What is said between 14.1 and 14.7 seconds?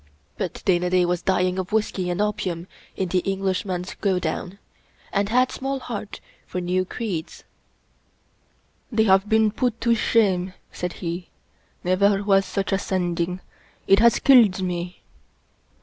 killed